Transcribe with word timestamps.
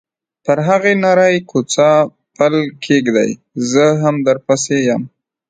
پر 0.45 0.57
هغې 0.67 0.93
نرۍ 1.03 1.35
کوڅه 1.49 1.89
پل 2.37 2.53
کېږدۍ، 2.83 3.31
زه 3.71 3.85
هم 4.01 4.15
درپسې 4.27 4.75
یم. 4.87 5.03